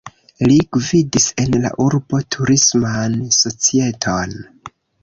[0.51, 4.39] Li gvidis en la urbo turisman societon.